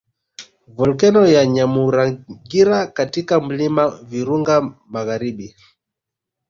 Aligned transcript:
Volkeno 0.75 1.23
ya 1.35 1.45
Nyamuragira 1.45 2.87
katika 2.87 3.41
milima 3.41 3.89
Virunga 4.09 4.61
magharibi 4.85 5.55